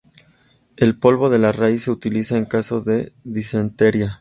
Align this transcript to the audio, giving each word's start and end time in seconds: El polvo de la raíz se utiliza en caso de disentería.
El 0.77 0.97
polvo 0.97 1.29
de 1.29 1.37
la 1.37 1.51
raíz 1.51 1.83
se 1.83 1.91
utiliza 1.91 2.35
en 2.35 2.45
caso 2.45 2.81
de 2.81 3.11
disentería. 3.23 4.09